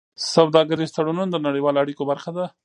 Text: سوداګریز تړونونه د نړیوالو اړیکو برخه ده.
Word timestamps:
سوداګریز 0.33 0.89
تړونونه 0.97 1.29
د 1.31 1.35
نړیوالو 1.47 1.81
اړیکو 1.83 2.03
برخه 2.11 2.31
ده. 2.37 2.45